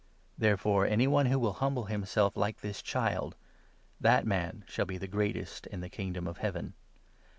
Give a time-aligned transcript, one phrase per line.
[0.35, 3.35] Therefore, any one who will humble himself like this child—
[4.01, 6.73] 4 that man shall be the greatest in the Kingdom of Heaven.